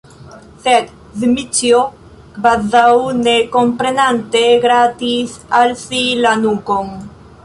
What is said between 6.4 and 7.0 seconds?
nukon.